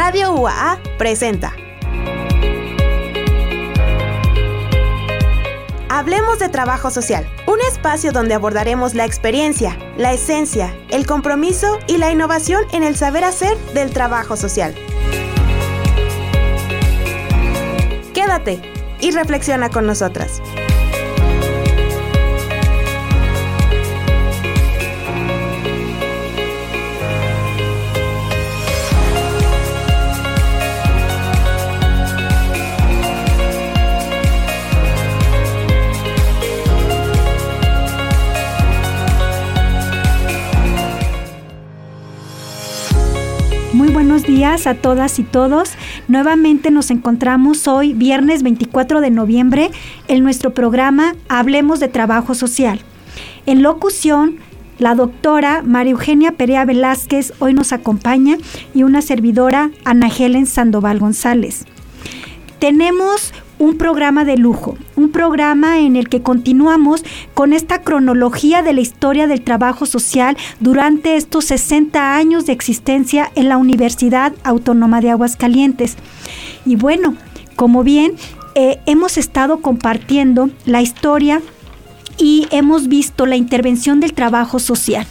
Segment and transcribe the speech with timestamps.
[0.00, 1.56] Radio UAA presenta.
[5.88, 11.98] Hablemos de trabajo social, un espacio donde abordaremos la experiencia, la esencia, el compromiso y
[11.98, 14.72] la innovación en el saber hacer del trabajo social.
[18.14, 18.62] Quédate
[19.00, 20.40] y reflexiona con nosotras.
[44.28, 45.70] Días a todas y todos.
[46.06, 49.70] Nuevamente nos encontramos hoy, viernes 24 de noviembre,
[50.06, 52.78] en nuestro programa Hablemos de Trabajo Social.
[53.46, 54.36] En locución,
[54.78, 58.36] la doctora María Eugenia Perea Velázquez hoy nos acompaña
[58.74, 61.64] y una servidora Ana Helen Sandoval González.
[62.58, 68.72] Tenemos un programa de lujo, un programa en el que continuamos con esta cronología de
[68.72, 75.00] la historia del trabajo social durante estos 60 años de existencia en la Universidad Autónoma
[75.00, 75.96] de Aguascalientes.
[76.64, 77.14] Y bueno,
[77.56, 78.14] como bien,
[78.54, 81.42] eh, hemos estado compartiendo la historia
[82.16, 85.06] y hemos visto la intervención del trabajo social.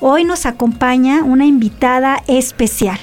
[0.00, 2.98] Hoy nos acompaña una invitada especial,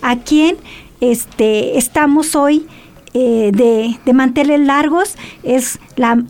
[0.00, 0.56] a quien
[1.00, 2.66] este, estamos hoy
[3.14, 6.22] eh, de, de, manteles largos es la,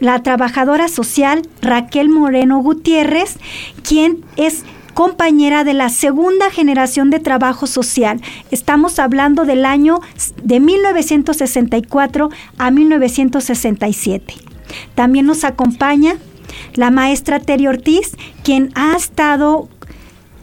[0.00, 3.36] la trabajadora social Raquel Moreno Gutiérrez,
[3.82, 4.64] quien es
[4.94, 8.22] compañera de la segunda generación de trabajo social.
[8.50, 9.98] Estamos hablando del año
[10.42, 14.34] de 1964 a 1967.
[14.94, 16.16] También nos acompaña
[16.74, 19.68] la maestra Teri Ortiz, quien ha estado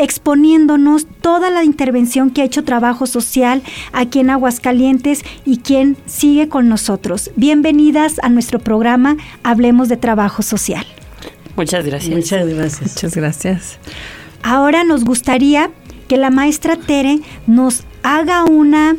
[0.02, 3.62] exponiéndonos toda la intervención que ha hecho Trabajo Social
[3.94, 7.32] aquí en Aguascalientes y quien sigue con nosotros.
[7.36, 10.86] Bienvenidas a nuestro programa Hablemos de Trabajo Social.
[11.56, 12.16] Muchas gracias.
[12.16, 12.82] Muchas gracias.
[12.82, 13.78] Muchas gracias.
[14.42, 15.70] Ahora nos gustaría
[16.08, 18.96] que la maestra Tere nos haga una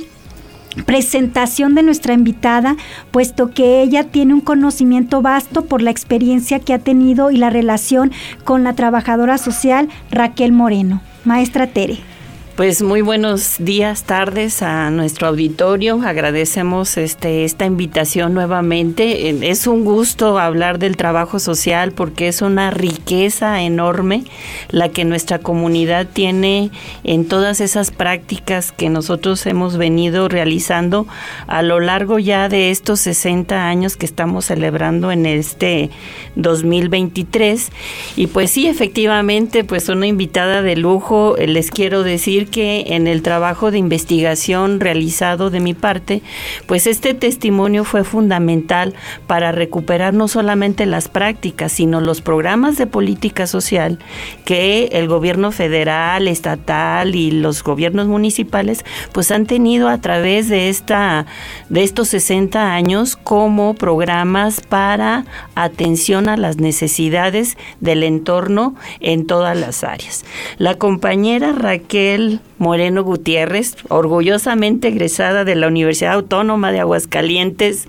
[0.87, 2.77] presentación de nuestra invitada,
[3.11, 7.51] puesto que ella tiene un conocimiento vasto por la experiencia que ha tenido y la
[7.51, 8.13] relación
[8.45, 11.01] con la trabajadora social Raquel Moreno.
[11.25, 12.12] Maestra Tere.
[12.57, 16.03] Pues muy buenos días, tardes a nuestro auditorio.
[16.05, 19.49] Agradecemos este, esta invitación nuevamente.
[19.51, 24.25] Es un gusto hablar del trabajo social porque es una riqueza enorme
[24.69, 26.71] la que nuestra comunidad tiene
[27.05, 31.07] en todas esas prácticas que nosotros hemos venido realizando
[31.47, 35.89] a lo largo ya de estos 60 años que estamos celebrando en este
[36.37, 37.71] 2023.
[38.17, 43.23] Y pues sí, efectivamente, pues una invitada de lujo, les quiero decir que en el
[43.23, 46.23] trabajo de investigación realizado de mi parte,
[46.67, 48.95] pues este testimonio fue fundamental
[49.27, 53.99] para recuperar no solamente las prácticas, sino los programas de política social
[54.45, 60.69] que el gobierno federal, estatal y los gobiernos municipales pues han tenido a través de
[60.69, 61.27] esta
[61.69, 69.57] de estos 60 años como programas para atención a las necesidades del entorno en todas
[69.57, 70.25] las áreas.
[70.59, 77.87] La compañera Raquel Moreno Gutiérrez, orgullosamente egresada de la Universidad Autónoma de Aguascalientes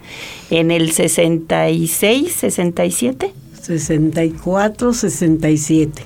[0.50, 3.34] en el 66, 67.
[3.62, 6.04] 64, 67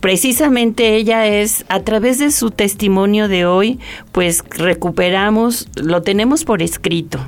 [0.00, 3.78] precisamente ella es, a través de su testimonio de hoy,
[4.12, 7.18] pues recuperamos, lo tenemos por escrito,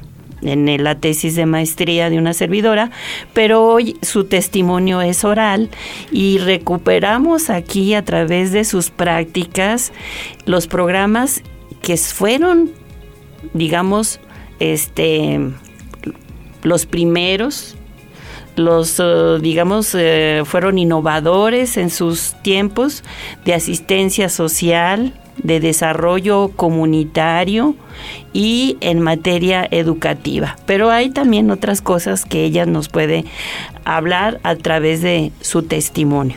[0.43, 2.91] en la tesis de maestría de una servidora,
[3.33, 5.71] pero hoy su testimonio es oral
[6.11, 9.93] y recuperamos aquí a través de sus prácticas
[10.47, 11.43] los programas
[11.83, 12.71] que fueron,
[13.55, 14.21] digamos,
[14.59, 15.41] este,
[16.63, 17.77] los primeros
[18.57, 23.03] los, eh, digamos, eh, fueron innovadores en sus tiempos
[23.45, 27.75] de asistencia social, de desarrollo comunitario
[28.33, 30.57] y en materia educativa.
[30.67, 33.25] Pero hay también otras cosas que ella nos puede
[33.85, 36.37] hablar a través de su testimonio.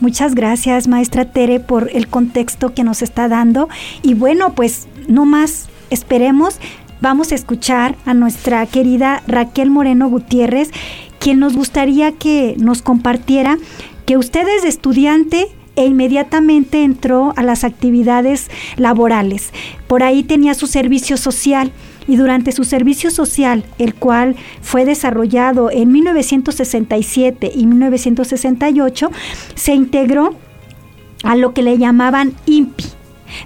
[0.00, 3.68] Muchas gracias, maestra Tere, por el contexto que nos está dando.
[4.02, 6.58] Y bueno, pues no más esperemos.
[7.00, 10.70] Vamos a escuchar a nuestra querida Raquel Moreno Gutiérrez,
[11.18, 13.56] quien nos gustaría que nos compartiera
[14.06, 19.50] que usted es estudiante e inmediatamente entró a las actividades laborales.
[19.86, 21.72] Por ahí tenía su servicio social
[22.06, 29.10] y durante su servicio social, el cual fue desarrollado en 1967 y 1968,
[29.54, 30.36] se integró
[31.22, 32.84] a lo que le llamaban INPI,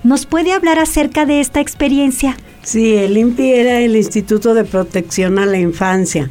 [0.02, 2.36] ¿Nos puede hablar acerca de esta experiencia?
[2.62, 6.30] Sí, el INPI era el Instituto de Protección a la Infancia.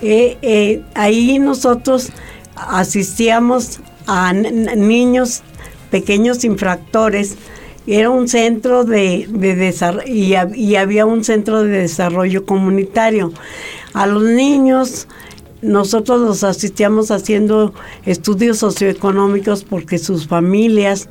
[0.00, 2.10] Eh, eh, ahí nosotros
[2.54, 5.42] asistíamos a niños
[5.90, 7.36] pequeños infractores.
[7.86, 13.32] Era un centro de, desarrollo y, y había un centro de desarrollo comunitario.
[13.92, 15.08] A los niños
[15.62, 17.72] nosotros los asistíamos haciendo
[18.04, 21.08] estudios socioeconómicos porque sus familias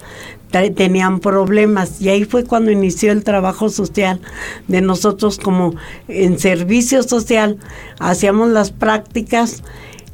[0.51, 4.19] tenían problemas y ahí fue cuando inició el trabajo social
[4.67, 5.75] de nosotros como
[6.09, 7.57] en servicio social
[7.99, 9.63] hacíamos las prácticas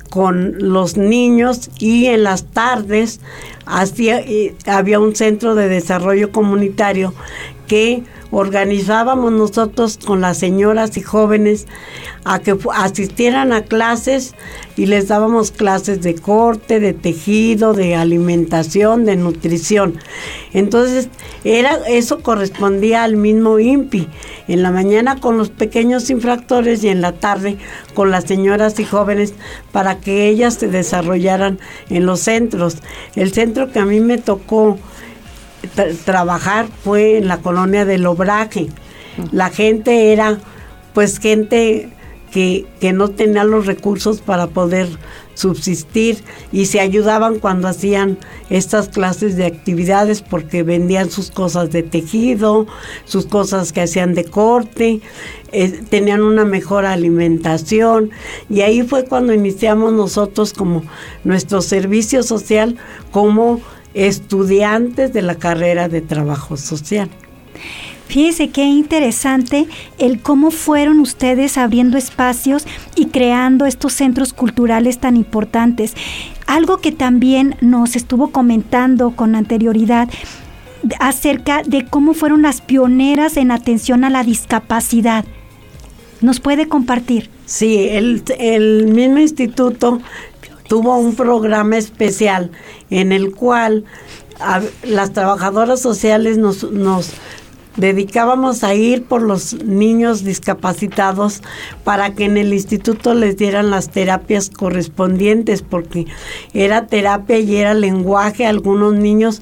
[0.09, 3.19] con los niños y en las tardes
[3.65, 7.13] hacía, eh, había un centro de desarrollo comunitario
[7.68, 11.68] que organizábamos nosotros con las señoras y jóvenes
[12.25, 14.35] a que asistieran a clases
[14.75, 19.97] y les dábamos clases de corte, de tejido, de alimentación, de nutrición.
[20.53, 21.09] Entonces,
[21.44, 24.07] era eso correspondía al mismo INPI,
[24.47, 27.57] en la mañana con los pequeños infractores y en la tarde
[27.94, 29.33] con las señoras y jóvenes
[29.71, 31.59] para que ellas se desarrollaran
[31.89, 32.77] en los centros.
[33.15, 34.77] El centro que a mí me tocó
[36.06, 38.68] trabajar fue en la colonia del Obraje.
[39.31, 40.39] La gente era
[40.94, 41.89] pues gente
[42.31, 44.88] que, que, no tenía los recursos para poder
[45.38, 48.18] subsistir y se ayudaban cuando hacían
[48.50, 52.65] estas clases de actividades porque vendían sus cosas de tejido,
[53.06, 55.00] sus cosas que hacían de corte,
[55.51, 58.10] eh, tenían una mejor alimentación
[58.50, 60.83] y ahí fue cuando iniciamos nosotros como
[61.24, 62.75] nuestro servicio social
[63.12, 63.62] como
[63.97, 67.09] estudiantes de la carrera de trabajo social.
[68.07, 69.67] Fíjese qué interesante
[69.97, 72.65] el cómo fueron ustedes abriendo espacios
[72.95, 75.94] y creando estos centros culturales tan importantes.
[76.45, 80.07] Algo que también nos estuvo comentando con anterioridad
[81.00, 85.25] acerca de cómo fueron las pioneras en atención a la discapacidad.
[86.21, 87.29] ¿Nos puede compartir?
[87.45, 90.00] Sí, el, el mismo instituto
[90.67, 92.51] tuvo un programa especial
[92.89, 93.85] en el cual
[94.83, 97.13] las trabajadoras sociales nos, nos
[97.77, 101.41] dedicábamos a ir por los niños discapacitados
[101.83, 106.05] para que en el instituto les dieran las terapias correspondientes, porque
[106.53, 108.45] era terapia y era lenguaje.
[108.45, 109.41] Algunos niños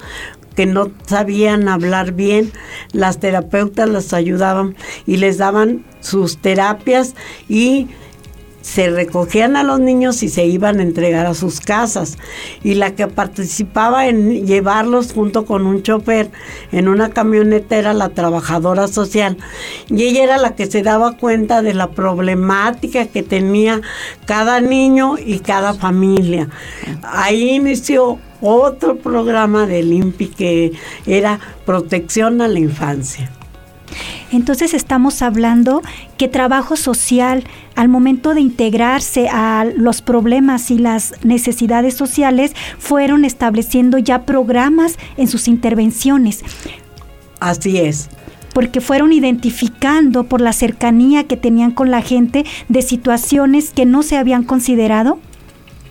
[0.56, 2.52] que no sabían hablar bien,
[2.94, 4.76] las terapeutas las ayudaban
[5.06, 7.16] y les daban sus terapias
[7.50, 7.88] y
[8.66, 12.18] se recogían a los niños y se iban a entregar a sus casas.
[12.64, 16.32] Y la que participaba en llevarlos junto con un chofer
[16.72, 19.38] en una camioneta era la trabajadora social.
[19.88, 23.82] Y ella era la que se daba cuenta de la problemática que tenía
[24.26, 26.50] cada niño y cada familia.
[27.04, 30.72] Ahí inició otro programa del INPI que
[31.06, 33.32] era protección a la infancia.
[34.32, 35.82] Entonces estamos hablando
[36.18, 37.44] que trabajo social,
[37.76, 44.98] al momento de integrarse a los problemas y las necesidades sociales, fueron estableciendo ya programas
[45.18, 46.44] en sus intervenciones.
[47.40, 48.10] Así es
[48.56, 54.02] porque fueron identificando por la cercanía que tenían con la gente de situaciones que no
[54.02, 55.20] se habían considerado?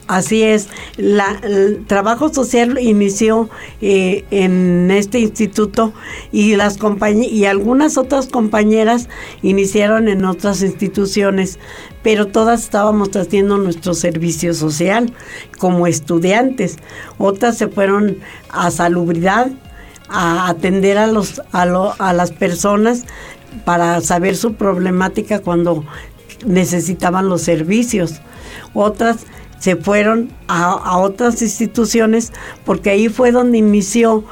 [0.06, 0.68] Así es,
[0.98, 3.48] el trabajo social inició
[3.80, 5.94] eh, en este instituto
[6.30, 6.78] y las
[7.22, 9.08] y algunas otras compañeras
[9.40, 11.58] iniciaron en otras instituciones,
[12.02, 15.10] pero todas estábamos haciendo nuestro servicio social
[15.58, 16.76] como estudiantes.
[17.16, 18.18] Otras se fueron
[18.50, 19.52] a salubridad,
[20.10, 23.04] a atender a los a, a las personas
[23.64, 25.82] para saber su problemática cuando
[26.44, 28.20] necesitaban los servicios.
[28.74, 29.24] Otras
[29.64, 32.34] se fueron a, otras instituciones
[32.66, 34.22] porque ahí fue donde inició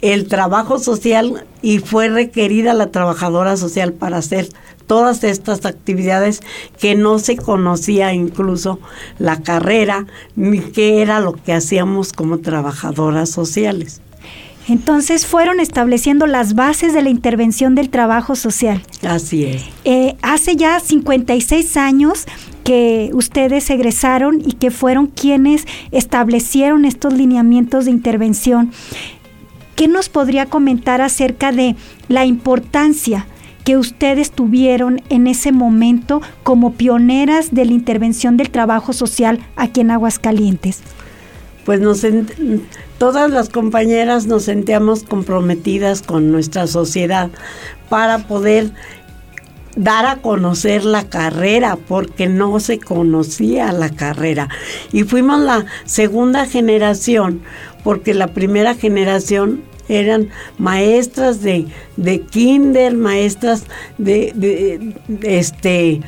[0.00, 4.48] el trabajo social y fue requerida la trabajadora social para hacer
[4.86, 6.40] todas estas actividades
[6.78, 8.78] que no se conocía incluso
[9.18, 14.00] la carrera ni qué era lo que hacíamos como trabajadoras sociales.
[14.68, 18.82] Entonces fueron estableciendo las bases de la intervención del trabajo social.
[19.02, 19.64] Así es.
[19.84, 22.26] Eh, hace ya 56 años
[22.62, 28.70] que ustedes egresaron y que fueron quienes establecieron estos lineamientos de intervención.
[29.74, 31.74] ¿Qué nos podría comentar acerca de
[32.08, 33.26] la importancia
[33.64, 39.80] que ustedes tuvieron en ese momento como pioneras de la intervención del trabajo social aquí
[39.80, 40.82] en Aguascalientes?
[41.64, 42.04] Pues nos
[42.98, 47.30] todas las compañeras nos sentíamos comprometidas con nuestra sociedad
[47.88, 48.72] para poder
[49.76, 54.48] dar a conocer la carrera porque no se conocía la carrera.
[54.92, 57.42] Y fuimos la segunda generación
[57.82, 60.28] porque la primera generación eran
[60.58, 61.66] maestras de,
[61.96, 63.64] de kinder, maestras
[63.98, 66.00] de, de, este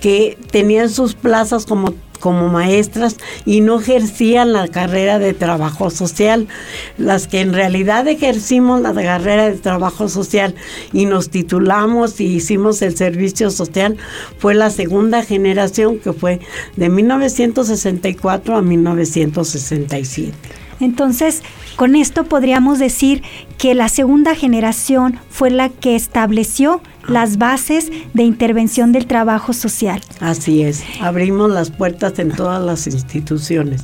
[0.00, 6.48] que tenían sus plazas como como maestras y no ejercían la carrera de trabajo social.
[6.96, 10.54] Las que en realidad ejercimos la carrera de trabajo social
[10.92, 13.96] y nos titulamos y hicimos el servicio social
[14.38, 16.40] fue la segunda generación que fue
[16.76, 20.32] de 1964 a 1967.
[20.80, 21.42] Entonces,
[21.78, 23.22] con esto podríamos decir
[23.56, 30.00] que la segunda generación fue la que estableció las bases de intervención del trabajo social.
[30.18, 33.82] Así es, abrimos las puertas en todas las instituciones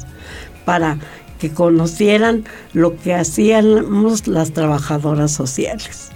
[0.65, 0.99] para
[1.39, 6.11] que conocieran lo que hacíamos las trabajadoras sociales.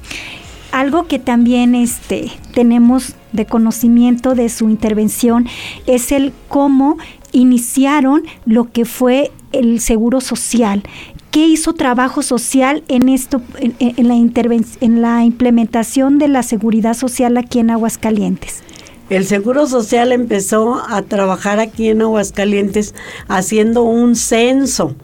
[0.73, 5.47] Algo que también este, tenemos de conocimiento de su intervención
[5.87, 6.99] es el cómo
[7.31, 10.83] iniciaron lo que fue el seguro social.
[11.31, 17.37] ¿Qué hizo trabajo social en esto, en, la en la implementación de la seguridad social
[17.37, 18.63] aquí en Aguascalientes?
[19.11, 22.95] El Seguro Social empezó a trabajar aquí en Aguascalientes
[23.27, 24.95] haciendo un censo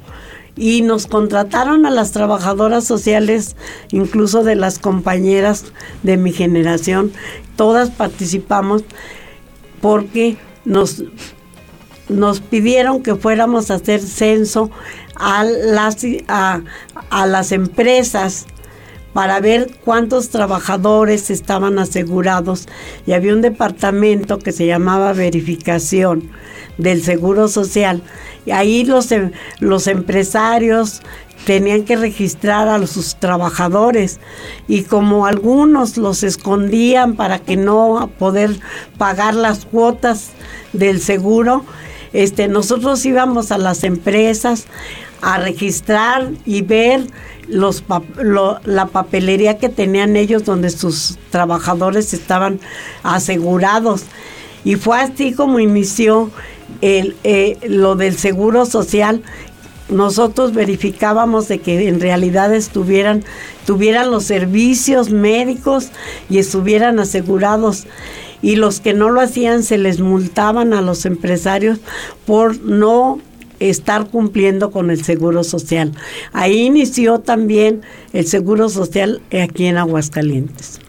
[0.57, 3.57] y nos contrataron a las trabajadoras sociales,
[3.91, 5.65] incluso de las compañeras
[6.03, 7.13] de mi generación,
[7.57, 8.85] todas participamos
[9.81, 11.03] porque nos
[12.09, 14.71] nos pidieron que fuéramos a hacer censo
[15.17, 18.47] a las, a, las empresas
[19.13, 22.69] para ver cuántos trabajadores estaban asegurados.
[23.07, 26.31] Y había un departamento que se llamaba verificación
[26.79, 28.03] del Seguro Social.
[28.45, 29.31] Y ahí los, em,
[29.61, 31.01] los empresarios
[31.47, 34.19] tenían que registrar a sus trabajadores.
[34.67, 38.59] Y como algunos los escondían para que no poder
[38.99, 40.31] pagar las cuotas
[40.73, 41.65] del seguro,
[42.15, 44.67] este, nosotros íbamos a las empresas
[45.21, 47.07] a registrar y ver
[47.49, 47.85] los
[48.65, 52.61] la papelería que tenían ellos donde sus trabajadores estaban
[53.03, 54.05] asegurados.
[54.65, 56.31] Y fue así como inició
[56.81, 59.23] el, eh, lo del seguro social.
[59.89, 63.23] Nosotros verificábamos de que en realidad estuvieran,
[63.67, 65.91] tuvieran los servicios médicos
[66.31, 67.87] y estuvieran asegurados
[68.41, 71.79] y los que no lo hacían se les multaban a los empresarios
[72.27, 73.19] por no
[73.61, 75.93] estar cumpliendo con el seguro social.
[76.33, 80.81] Ahí inició también el seguro social aquí en Aguascalientes.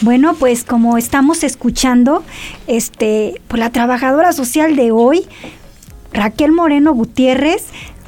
[0.00, 2.22] Bueno, pues como estamos escuchando,
[2.66, 5.26] este, pues la trabajadora social de hoy,
[6.12, 7.66] Raquel Moreno Gutiérrez,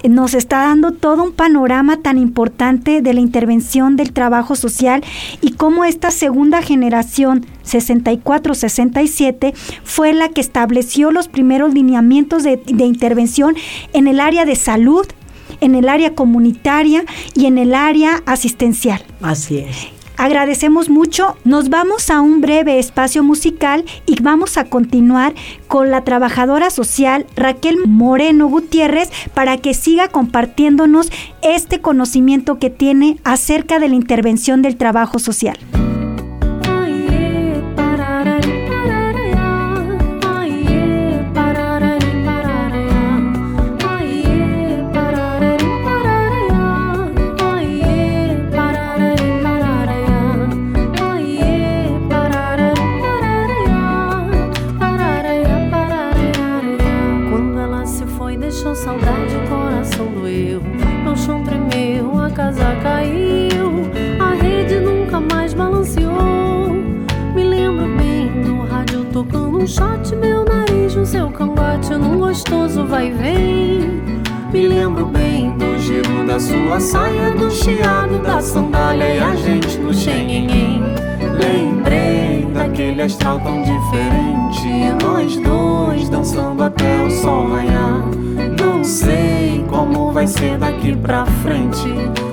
[0.09, 5.02] nos está dando todo un panorama tan importante de la intervención del trabajo social
[5.40, 9.54] y cómo esta segunda generación 64-67
[9.85, 13.57] fue la que estableció los primeros lineamientos de, intervención
[13.92, 15.07] en el área de salud,
[15.61, 17.04] en el área comunitaria
[17.35, 19.02] y en el área asistencial.
[19.21, 20.00] Así es.
[20.20, 21.34] Agradecemos mucho.
[21.44, 25.32] Nos vamos a un breve espacio musical y vamos a continuar
[25.66, 31.10] con la trabajadora social Raquel Moreno Gutiérrez para que siga compartiéndonos
[31.40, 35.58] este conocimiento que tiene acerca de la intervención del trabajo social.
[83.00, 84.69] Daquele astral tão diferente,
[85.02, 88.04] nós dois dançando até o sol raiar.
[88.61, 91.88] Não sei como vai ser daqui pra frente,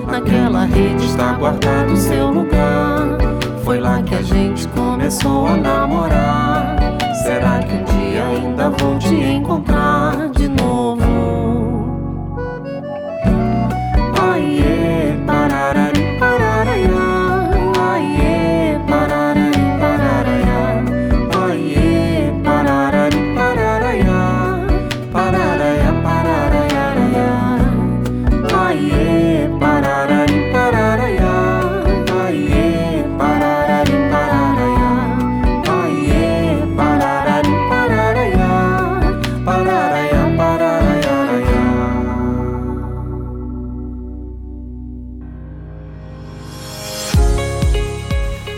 [0.06, 3.18] naquela rede está guardado seu lugar.
[3.64, 6.76] Foi lá que a gente começou a namorar.
[7.24, 10.27] Será que um dia ainda vou te encontrar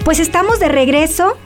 [0.09, 1.37] Pues estamos de regreso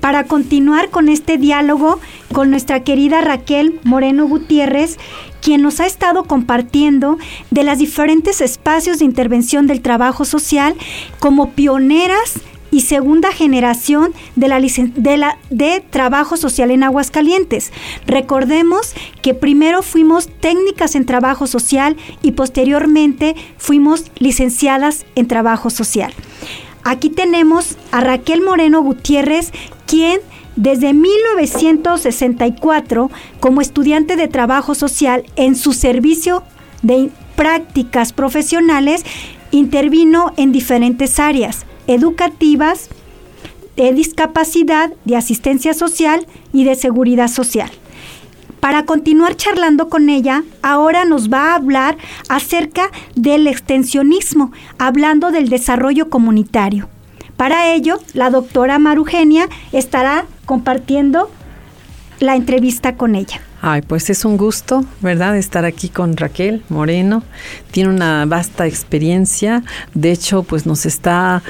[0.00, 2.00] para continuar con este diálogo
[2.32, 4.98] con nuestra querida Raquel Moreno Gutiérrez,
[5.40, 7.18] quien nos ha estado compartiendo
[7.52, 10.74] de los diferentes espacios de intervención del trabajo social
[11.20, 12.40] como pioneras
[12.72, 14.48] y segunda generación de,
[14.96, 17.70] de, la, de trabajo social en Aguascalientes.
[18.08, 26.12] Recordemos que primero fuimos técnicas en trabajo social y posteriormente fuimos licenciadas en trabajo social.
[26.84, 29.52] Aquí tenemos a Raquel Moreno Gutiérrez,
[29.86, 30.20] quien
[30.56, 36.42] desde 1964, como estudiante de trabajo social en su servicio
[36.82, 39.04] de prácticas profesionales,
[39.50, 42.88] intervino en diferentes áreas educativas,
[43.76, 47.70] de discapacidad, de asistencia social y de seguridad social.
[48.60, 51.96] Para continuar charlando con ella, ahora nos va a hablar
[52.28, 56.88] acerca del extensionismo, hablando del desarrollo comunitario.
[57.38, 61.30] Para ello, la doctora Marugenia estará compartiendo
[62.18, 63.40] la entrevista con ella.
[63.62, 67.22] Ay, pues es un gusto, ¿verdad?, estar aquí con Raquel Moreno.
[67.70, 69.62] Tiene una vasta experiencia.
[69.94, 71.42] De hecho, pues nos está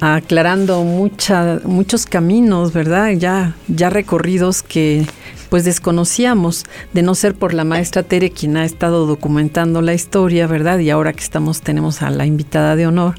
[0.00, 3.10] aclarando muchos caminos, ¿verdad?
[3.12, 5.06] Ya, ya recorridos que
[5.48, 10.46] pues desconocíamos, de no ser por la maestra Tere quien ha estado documentando la historia,
[10.46, 10.78] ¿verdad?
[10.78, 13.14] Y ahora que estamos, tenemos a la invitada de honor,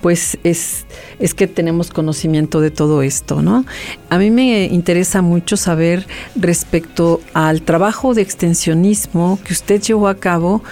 [0.00, 0.86] pues es,
[1.18, 3.64] es que tenemos conocimiento de todo esto, ¿no?
[4.10, 6.06] A mí me interesa mucho saber
[6.36, 10.62] respecto al trabajo de extensionismo que usted llevó a cabo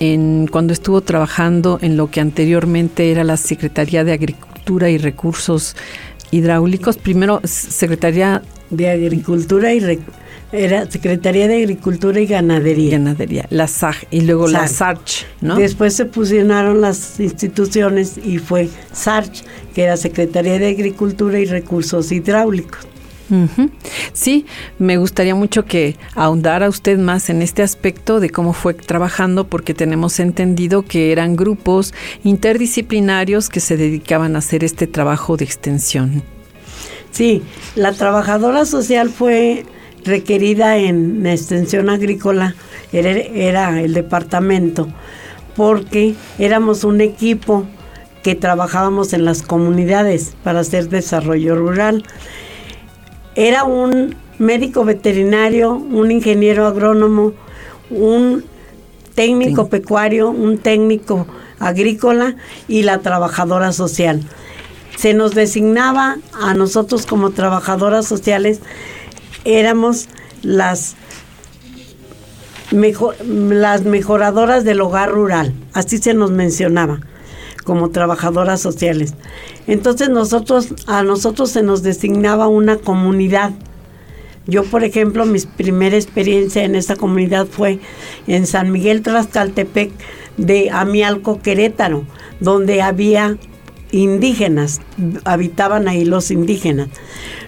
[0.00, 5.76] en, cuando estuvo trabajando en lo que anteriormente era la Secretaría de Agricultura y Recursos
[6.30, 6.96] Hidráulicos.
[6.96, 9.80] Primero, Secretaría de Agricultura y
[10.52, 12.92] era Secretaría de Agricultura y Ganadería.
[12.92, 15.56] Ganadería, la SAG y luego la SARCH, ¿no?
[15.56, 19.42] Después se fusionaron las instituciones y fue SARCH,
[19.74, 22.86] que era Secretaría de Agricultura y Recursos Hidráulicos.
[24.12, 24.46] Sí,
[24.80, 29.72] me gustaría mucho que ahondara usted más en este aspecto de cómo fue trabajando, porque
[29.72, 36.24] tenemos entendido que eran grupos interdisciplinarios que se dedicaban a hacer este trabajo de extensión.
[37.12, 37.42] Sí,
[37.76, 39.64] la trabajadora social fue
[40.04, 42.54] requerida en extensión agrícola,
[42.92, 44.88] era, era el departamento,
[45.56, 47.66] porque éramos un equipo
[48.22, 52.04] que trabajábamos en las comunidades para hacer desarrollo rural
[53.34, 57.32] era un médico veterinario, un ingeniero agrónomo,
[57.90, 58.44] un
[59.14, 61.26] técnico pecuario, un técnico
[61.58, 62.36] agrícola
[62.68, 64.22] y la trabajadora social.
[64.96, 68.60] Se nos designaba a nosotros como trabajadoras sociales,
[69.44, 70.08] éramos
[70.42, 70.96] las,
[72.70, 77.00] las mejoradoras del hogar rural, así se nos mencionaba
[77.64, 79.14] como trabajadoras sociales.
[79.66, 83.52] Entonces nosotros, a nosotros se nos designaba una comunidad.
[84.46, 87.78] Yo, por ejemplo, mi primera experiencia en esa comunidad fue
[88.26, 89.92] en San Miguel Tlaxcaltepec
[90.36, 92.04] de Amialco, Querétaro,
[92.40, 93.36] donde había
[93.92, 94.80] indígenas,
[95.24, 96.88] habitaban ahí los indígenas.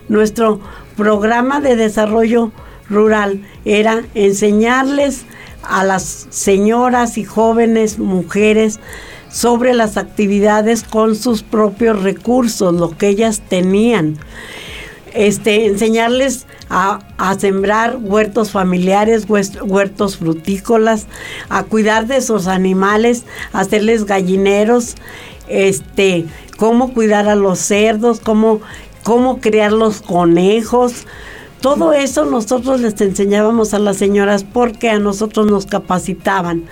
[0.09, 0.61] Nuestro
[0.97, 2.53] programa de desarrollo
[2.89, 5.25] rural era enseñarles
[5.63, 8.81] a las señoras y jóvenes mujeres
[9.31, 14.19] sobre las actividades con sus propios recursos, lo que ellas tenían.
[15.15, 17.01] Este, enseñarles a,
[17.39, 21.07] sembrar huertos familiares, huertos frutícolas,
[21.51, 24.95] a cuidar de sus animales, hacerles gallineros,
[25.49, 26.25] este,
[26.57, 28.61] cómo cuidar a los cerdos, cómo,
[29.03, 31.07] cómo criar los conejos,
[31.61, 36.65] todo eso nosotros les enseñábamos a las señoras porque a nosotros nos capacitaban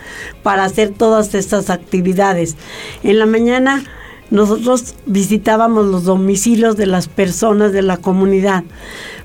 [0.42, 2.56] para hacer todas estas actividades.
[3.04, 3.84] En la mañana
[4.30, 8.64] nosotros visitábamos los domicilios de las personas de la comunidad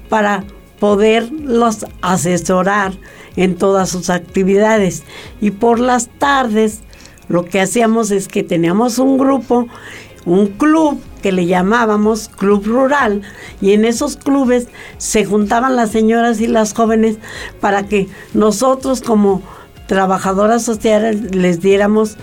[0.08, 0.44] para
[0.80, 2.94] poderlos asesorar
[3.36, 5.04] en todas sus actividades.
[5.42, 6.82] Y por las tardes
[7.28, 9.68] lo que hacíamos es que teníamos un grupo,
[10.26, 13.24] un club que le llamábamos club rural.
[13.60, 14.68] Y en esos clubes
[15.00, 17.18] se juntaban las señoras y las jóvenes
[17.60, 19.42] para que nosotros como
[19.88, 22.18] trabajadoras sociales les diéramos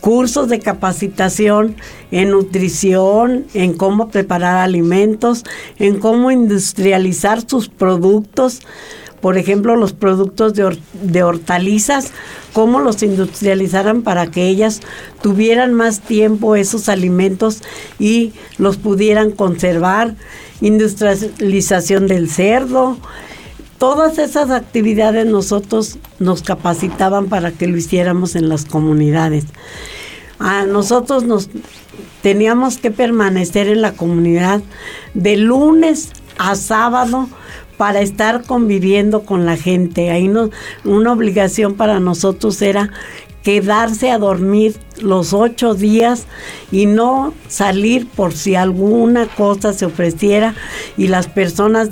[0.00, 1.76] cursos de capacitación
[2.10, 5.44] en nutrición, en cómo preparar alimentos,
[5.78, 8.62] en cómo industrializar sus productos,
[9.24, 12.12] por ejemplo, los productos de, hortalizas,
[12.52, 14.82] cómo los industrializaran para que ellas
[15.22, 17.62] tuvieran más tiempo esos alimentos
[17.98, 20.14] y los pudieran conservar,
[20.60, 22.98] industrialización del cerdo.
[23.78, 29.46] Todas esas actividades nosotros nos capacitaban para que lo hiciéramos en las comunidades.
[30.38, 31.48] A nosotros nos
[32.20, 34.60] teníamos que permanecer en la comunidad
[35.14, 37.30] de lunes a sábado
[37.76, 40.10] para estar conviviendo con la gente.
[40.10, 40.50] Ahí no,
[40.84, 42.90] una obligación para nosotros era
[43.42, 46.26] quedarse a dormir los ocho días
[46.72, 50.54] y no salir por si alguna cosa se ofreciera
[50.96, 51.90] y las personas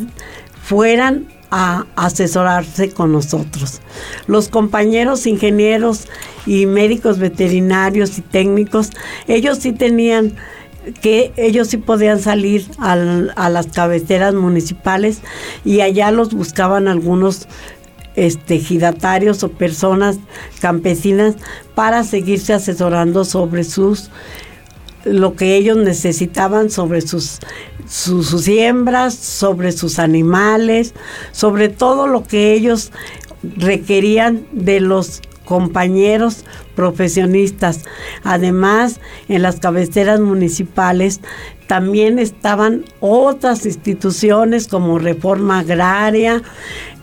[0.63, 3.83] fueran a asesorarse con nosotros.
[4.27, 6.09] Los compañeros ingenieros
[6.47, 8.91] y médicos veterinarios y técnicos,
[9.29, 10.33] ellos sí tenían
[11.01, 15.21] que ellos sí podían salir a las cabeceras municipales
[15.65, 17.47] y allá los buscaban algunos
[18.17, 18.61] este,
[19.43, 20.19] o personas
[20.61, 21.37] campesinas
[21.75, 24.11] para seguirse asesorando sobre sus
[25.05, 27.41] lo que ellos necesitaban sobre sus,
[27.89, 30.95] sus, siembras, sobre sus animales,
[31.33, 32.93] sobre todo lo que ellos
[33.43, 37.85] requerían de los compañeros profesionistas.
[38.25, 41.21] Además, en las cabeceras municipales
[41.67, 46.43] también estaban otras instituciones como Reforma Agraria,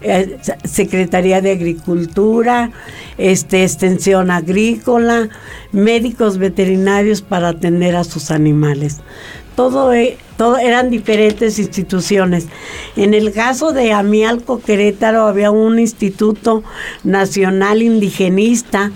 [0.01, 2.71] eh, Secretaría de Agricultura,
[3.17, 5.29] este, Extensión Agrícola,
[5.71, 8.97] médicos veterinarios para atender a sus animales.
[9.55, 10.17] Todo, e,
[10.57, 12.47] eran diferentes instituciones.
[12.95, 16.63] En el caso de Amialco Querétaro había un instituto
[17.03, 18.91] nacional indigenista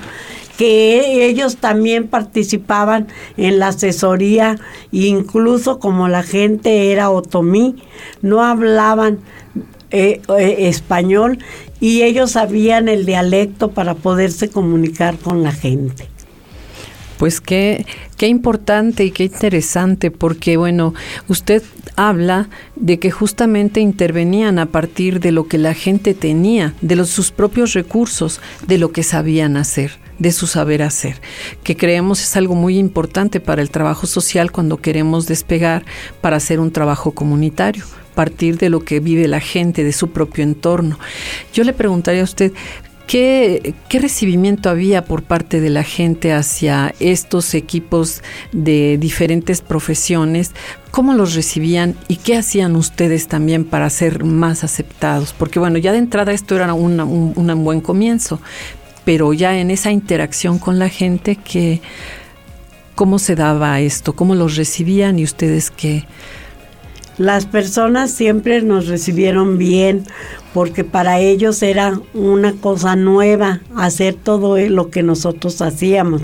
[0.58, 4.58] que ellos también participaban en la asesoría,
[4.92, 7.76] incluso como la gente era otomí,
[8.22, 9.20] no hablaban
[9.90, 11.40] eh, eh, español
[11.80, 16.13] y ellos sabían el dialecto para poderse comunicar con la gente.
[17.24, 17.86] Pues qué,
[18.18, 20.94] qué importante y qué interesante, porque bueno,
[21.30, 21.64] usted
[21.96, 27.08] habla de que justamente intervenían a partir de lo que la gente tenía, de los,
[27.12, 31.22] sus propios recursos, de lo que sabían hacer de su saber hacer,
[31.64, 35.86] que creemos es algo muy importante para el trabajo social cuando queremos despegar
[36.22, 40.44] para hacer un trabajo comunitario partir de lo que vive la gente, de su propio
[40.44, 41.00] entorno.
[41.52, 42.54] Yo le preguntaría a usted,
[43.08, 50.52] ¿Qué, ¿Qué, recibimiento había por parte de la gente hacia estos equipos de diferentes profesiones?
[50.90, 55.34] ¿Cómo los recibían y qué hacían ustedes también para ser más aceptados?
[55.34, 58.40] Porque bueno, ya de entrada esto era un, un, buen comienzo,
[59.04, 61.82] pero ya en esa interacción con la gente, que,
[62.96, 64.14] ¿cómo se daba esto?
[64.14, 66.06] ¿Cómo los recibían y ustedes qué?
[67.18, 70.04] Las personas siempre nos recibieron bien
[70.54, 76.22] porque para ellos era una cosa nueva hacer todo lo que nosotros hacíamos.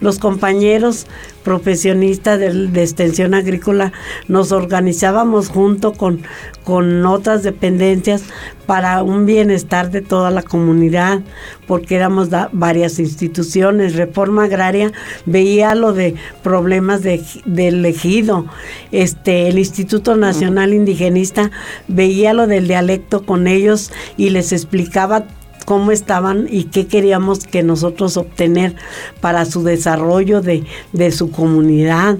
[0.00, 1.06] Los compañeros
[1.44, 3.92] profesionistas de, extensión agrícola
[4.26, 6.22] nos organizábamos junto con,
[6.64, 8.24] con otras dependencias
[8.66, 11.20] para un bienestar de toda la comunidad,
[11.66, 13.96] porque éramos varias instituciones.
[13.96, 14.92] Reforma Agraria
[15.26, 18.46] veía lo de problemas de, del ejido.
[18.92, 21.50] Este, el Instituto Nacional Indigenista
[21.88, 25.26] veía lo del dialecto con ellos y les explicaba
[25.64, 28.74] cómo estaban y qué queríamos que nosotros obtener
[29.20, 30.64] para su desarrollo de,
[31.10, 32.18] su comunidad.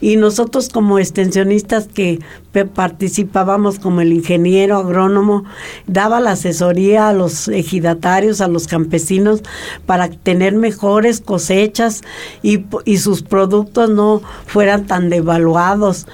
[0.00, 2.20] Y nosotros como extensionistas que
[2.74, 5.44] participábamos como el ingeniero agrónomo,
[5.86, 9.42] daba la asesoría a los ejidatarios, a los campesinos,
[9.86, 12.02] para tener mejores cosechas
[12.42, 12.64] y,
[12.98, 16.06] sus productos no fueran tan devaluados.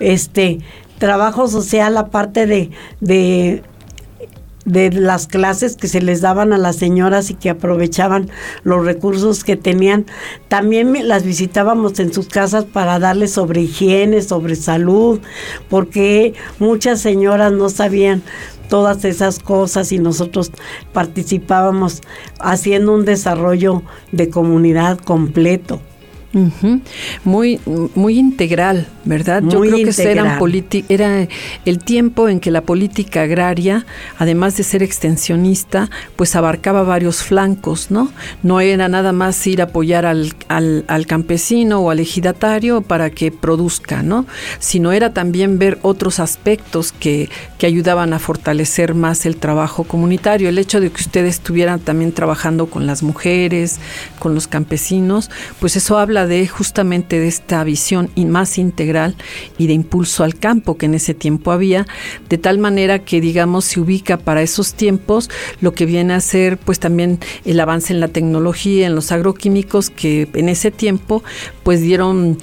[0.00, 0.58] Este
[0.98, 3.62] trabajo social, aparte de, de
[4.64, 8.30] de las clases que se les daban a las señoras y que aprovechaban
[8.62, 10.06] los recursos que tenían.
[10.48, 15.20] También las visitábamos en sus casas para darles sobre higiene, sobre salud,
[15.68, 18.22] porque muchas señoras no sabían
[18.68, 20.50] todas esas cosas y nosotros
[20.92, 22.00] participábamos
[22.40, 25.80] haciendo un desarrollo de comunidad completo.
[27.24, 27.60] Muy,
[27.94, 29.42] muy integral, ¿verdad?
[29.46, 30.38] Yo creo que era,
[30.88, 31.28] era
[31.64, 33.86] el tiempo en que la política agraria,
[34.18, 38.10] además de ser extensionista, pues abarcaba varios flancos, ¿no?
[38.42, 43.30] No era nada más ir a apoyar al, al, campesino o al ejidatario para que
[43.30, 44.26] produzca, ¿no?
[44.58, 50.48] Sino era también ver otros aspectos que, que ayudaban a fortalecer más el trabajo comunitario.
[50.48, 53.78] El hecho de que ustedes estuvieran también trabajando con las mujeres,
[54.18, 59.16] con los campesinos, pues eso habla de justamente de esta visión más integral
[59.58, 61.86] y de impulso al campo que en ese tiempo había,
[62.28, 66.58] de tal manera que digamos se ubica para esos tiempos lo que viene a ser
[66.58, 71.22] pues también el avance en la tecnología, en los agroquímicos que en ese tiempo
[71.62, 72.38] pues dieron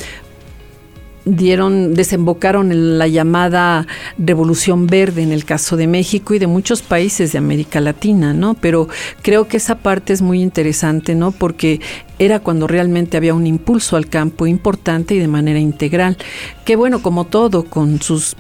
[1.26, 6.82] dieron, desembocaron en la llamada Revolución Verde en el caso de México y de muchos
[6.82, 8.56] países de América Latina, ¿no?
[8.56, 8.88] Pero
[9.22, 11.32] creo que esa parte es muy interesante, ¿no?
[11.32, 11.82] Porque
[12.20, 16.18] era cuando realmente había un impulso al campo importante y de manera integral.
[16.66, 18.36] Que bueno, como todo, con sus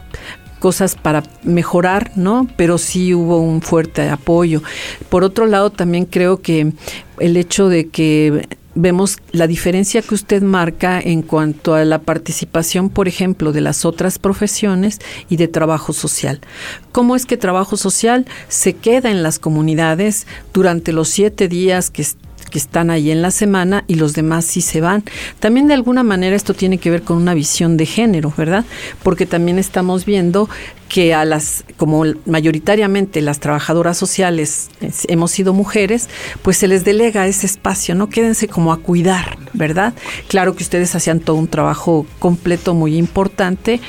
[0.59, 2.47] cosas para mejorar, ¿no?
[2.55, 4.61] Pero sí hubo un fuerte apoyo.
[5.09, 6.71] Por otro lado, también creo que
[7.19, 12.89] el hecho de que vemos la diferencia que usted marca en cuanto a la participación,
[12.89, 16.39] por ejemplo, de las otras profesiones y de trabajo social.
[16.91, 22.05] ¿Cómo es que trabajo social se queda en las comunidades durante los siete días que
[22.51, 25.03] que están ahí en la semana y los demás sí se van.
[25.39, 28.65] También de alguna manera esto tiene que ver con una visión de género, ¿verdad?
[29.01, 30.47] Porque también estamos viendo
[30.87, 34.69] que a las, como mayoritariamente las trabajadoras sociales
[35.07, 36.09] hemos sido mujeres,
[36.41, 39.93] pues se les delega ese espacio, no quédense como a cuidar, ¿verdad?
[40.27, 43.79] Claro que ustedes hacían todo un trabajo completo muy importante,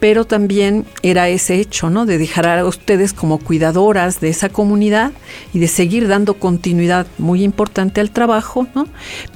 [0.00, 2.06] pero también era ese hecho, ¿no?
[2.06, 5.12] De dejar a ustedes como cuidadoras de esa comunidad
[5.52, 8.86] y de seguir dando continuidad muy importante al trabajo, ¿no?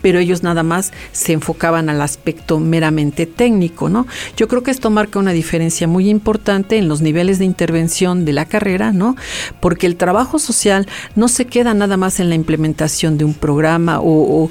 [0.02, 4.06] Pero ellos nada más se enfocaban al aspecto meramente técnico, ¿no?
[4.36, 8.32] Yo creo que esto marca una diferencia muy importante en los niveles de intervención de
[8.32, 9.16] la carrera, ¿no?
[9.60, 14.00] Porque el trabajo social no se queda nada más en la implementación de un programa
[14.00, 14.50] o,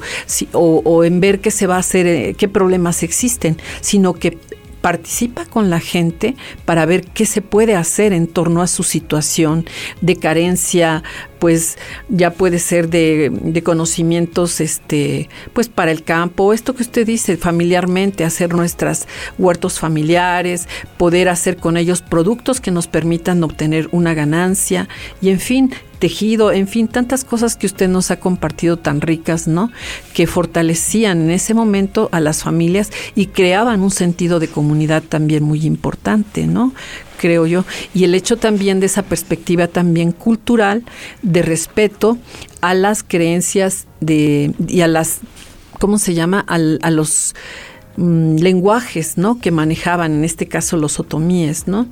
[0.54, 4.38] o en ver qué se va a hacer, eh, qué problemas existen, sino que
[4.82, 9.66] participa con la gente para ver qué se puede hacer en torno a su situación
[10.02, 11.04] de carencia,
[11.40, 11.78] pues
[12.10, 16.54] ya puede ser de, conocimientos este pues para el campo.
[16.54, 22.72] Esto que usted dice familiarmente hacer nuestras huertos familiares poder hacer con ellos productos que
[22.72, 24.88] nos permitan obtener una ganancia
[25.22, 29.48] y en fin tejido, en fin, tantas cosas que usted nos ha compartido tan ricas,
[29.48, 29.72] ¿no?
[30.14, 35.44] Que fortalecían en ese momento a las familias y creaban un sentido de comunidad también
[35.44, 36.74] muy importante, ¿no?
[37.20, 40.86] creo yo, y el hecho también de esa perspectiva también cultural
[41.22, 42.18] de respeto
[42.62, 45.20] a las creencias de y a las
[45.80, 46.46] ¿cómo se llama?
[46.48, 47.36] a los
[47.98, 49.40] mm, lenguajes, ¿no?
[49.40, 51.88] que manejaban en este caso los otomíes, ¿no?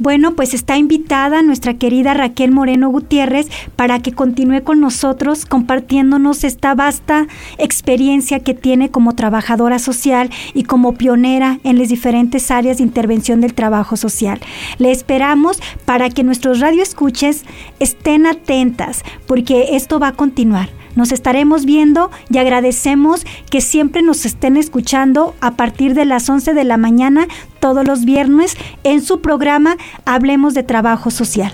[0.00, 6.42] Bueno, pues está invitada nuestra querida Raquel Moreno Gutiérrez para que continúe con nosotros compartiéndonos
[6.42, 7.28] esta vasta
[7.58, 13.40] experiencia que tiene como trabajadora social y como pionera en las diferentes áreas de intervención
[13.40, 14.40] del trabajo social.
[14.78, 17.44] Le esperamos para que nuestros radioescuches
[17.78, 20.70] estén atentas porque esto va a continuar.
[20.94, 26.54] Nos estaremos viendo y agradecemos que siempre nos estén escuchando a partir de las 11
[26.54, 27.26] de la mañana
[27.60, 31.52] todos los viernes en su programa Hablemos de Trabajo Social.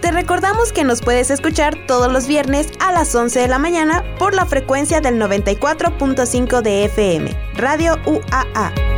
[0.00, 4.02] Te recordamos que nos puedes escuchar todos los viernes a las 11 de la mañana
[4.18, 8.97] por la frecuencia del 94.5 de FM, Radio UAA.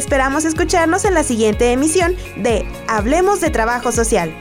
[0.00, 4.34] Esperamos escucharnos en la siguiente emisión de Hablemos de Trabajo Social.